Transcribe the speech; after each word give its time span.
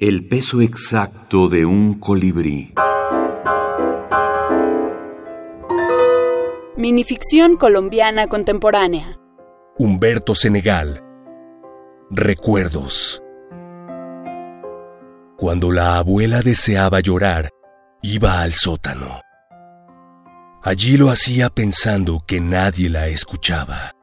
El 0.00 0.28
peso 0.28 0.60
exacto 0.60 1.48
de 1.48 1.66
un 1.66 1.98
colibrí. 1.98 2.72
Minificción 6.76 7.56
colombiana 7.56 8.28
contemporánea. 8.28 9.18
Humberto 9.76 10.36
Senegal. 10.36 11.02
Recuerdos. 12.10 13.20
Cuando 15.36 15.72
la 15.72 15.96
abuela 15.96 16.42
deseaba 16.42 17.00
llorar, 17.00 17.50
iba 18.00 18.40
al 18.40 18.52
sótano. 18.52 19.20
Allí 20.62 20.96
lo 20.96 21.10
hacía 21.10 21.50
pensando 21.50 22.20
que 22.24 22.38
nadie 22.40 22.88
la 22.88 23.08
escuchaba. 23.08 23.96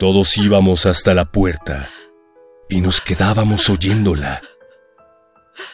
Todos 0.00 0.36
íbamos 0.36 0.84
hasta 0.84 1.14
la 1.14 1.26
puerta 1.26 1.88
y 2.68 2.80
nos 2.80 3.00
quedábamos 3.00 3.68
oyéndola. 3.70 4.42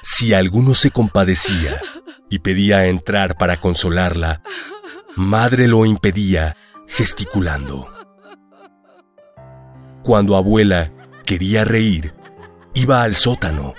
Si 0.03 0.33
alguno 0.33 0.75
se 0.75 0.91
compadecía 0.91 1.81
y 2.31 2.39
pedía 2.39 2.87
entrar 2.87 3.37
para 3.37 3.59
consolarla, 3.59 4.43
madre 5.17 5.69
lo 5.69 5.85
impedía 5.85 6.57
gesticulando. 6.87 7.89
Cuando 10.03 10.37
abuela 10.37 10.93
quería 11.25 11.65
reír, 11.65 12.15
iba 12.75 13.03
al 13.03 13.15
sótano, 13.15 13.75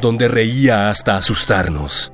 donde 0.00 0.28
reía 0.28 0.88
hasta 0.88 1.16
asustarnos. 1.16 2.12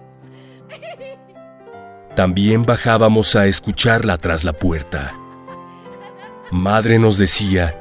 También 2.14 2.66
bajábamos 2.66 3.36
a 3.36 3.47
escucharla 3.47 4.19
tras 4.19 4.44
la 4.44 4.52
puerta. 4.52 5.14
Madre 6.50 6.98
nos 6.98 7.16
decía 7.16 7.80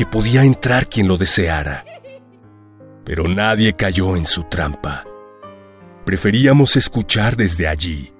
que 0.00 0.06
podía 0.06 0.44
entrar 0.44 0.88
quien 0.88 1.06
lo 1.06 1.18
deseara 1.18 1.84
pero 3.10 3.26
nadie 3.26 3.72
cayó 3.72 4.14
en 4.14 4.24
su 4.24 4.44
trampa. 4.44 5.04
Preferíamos 6.04 6.76
escuchar 6.76 7.36
desde 7.36 7.66
allí. 7.66 8.14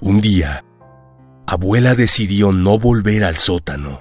Un 0.00 0.22
día, 0.22 0.64
abuela 1.46 1.94
decidió 1.94 2.50
no 2.50 2.78
volver 2.78 3.24
al 3.24 3.36
sótano, 3.36 4.00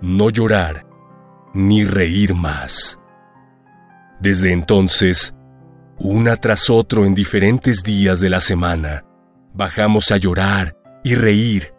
no 0.00 0.30
llorar, 0.30 0.86
ni 1.52 1.84
reír 1.84 2.34
más. 2.34 2.98
Desde 4.18 4.52
entonces, 4.52 5.34
una 5.98 6.36
tras 6.36 6.70
otro 6.70 7.04
en 7.04 7.14
diferentes 7.14 7.82
días 7.82 8.18
de 8.20 8.30
la 8.30 8.40
semana, 8.40 9.04
bajamos 9.52 10.10
a 10.10 10.16
llorar 10.16 10.74
y 11.04 11.16
reír. 11.16 11.71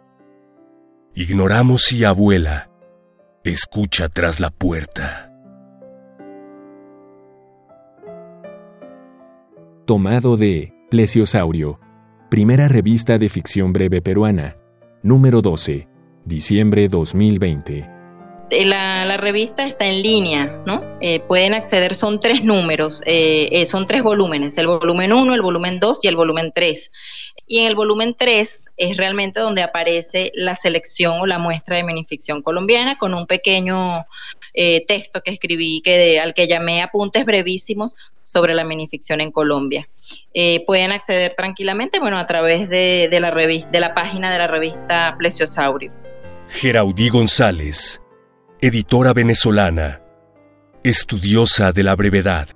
Ignoramos 1.16 1.82
si 1.84 2.02
abuela 2.02 2.70
escucha 3.44 4.08
tras 4.08 4.40
la 4.40 4.50
puerta. 4.50 5.30
Tomado 9.84 10.36
de 10.36 10.74
Plesiosaurio, 10.90 11.78
primera 12.30 12.66
revista 12.66 13.16
de 13.16 13.28
ficción 13.28 13.72
breve 13.72 14.02
peruana, 14.02 14.56
número 15.04 15.40
12, 15.40 15.86
diciembre 16.24 16.88
2020. 16.88 17.93
Eh, 18.50 18.64
la, 18.64 19.16
revista 19.16 19.66
está 19.66 19.86
en 19.86 20.02
línea, 20.02 20.62
¿no? 20.66 20.82
Eh, 21.00 21.20
pueden 21.20 21.54
acceder, 21.54 21.94
son 21.94 22.20
tres 22.20 22.44
números, 22.44 23.00
eh, 23.06 23.64
son 23.66 23.86
tres 23.86 24.02
volúmenes, 24.02 24.58
el 24.58 24.66
volumen 24.66 25.12
1, 25.12 25.34
el 25.34 25.42
volumen 25.42 25.80
2 25.80 26.00
y 26.02 26.08
el 26.08 26.16
volumen 26.16 26.52
3. 26.54 26.90
Y 27.46 27.58
en 27.60 27.66
el 27.66 27.74
volumen 27.74 28.14
3 28.18 28.70
es 28.76 28.96
realmente 28.96 29.40
donde 29.40 29.62
aparece 29.62 30.32
la 30.34 30.56
selección 30.56 31.20
o 31.20 31.26
la 31.26 31.38
muestra 31.38 31.76
de 31.76 31.84
minificción 31.84 32.42
colombiana 32.42 32.96
con 32.96 33.14
un 33.14 33.26
pequeño 33.26 34.06
eh, 34.56 34.84
texto 34.86 35.20
que 35.20 35.32
escribí 35.32 35.82
que 35.82 36.20
al 36.20 36.32
que 36.32 36.46
llamé 36.46 36.80
apuntes 36.80 37.24
brevísimos 37.24 37.96
sobre 38.22 38.54
la 38.54 38.62
minificción 38.62 39.20
en 39.20 39.32
Colombia. 39.32 39.88
Eh, 40.32 40.64
pueden 40.64 40.92
acceder 40.92 41.34
tranquilamente, 41.36 41.98
bueno, 41.98 42.18
a 42.18 42.26
través 42.28 42.68
de, 42.68 43.08
la 43.20 43.32
revista, 43.32 43.68
de 43.70 43.80
la 43.80 43.94
página 43.94 44.32
de 44.32 44.38
la 44.38 44.46
revista 44.46 45.16
Plesiosaurio. 45.18 45.92
Geraudí 46.48 47.08
González, 47.08 48.00
editora 48.66 49.12
venezolana, 49.12 50.00
estudiosa 50.82 51.70
de 51.72 51.82
la 51.82 51.94
brevedad. 51.96 52.48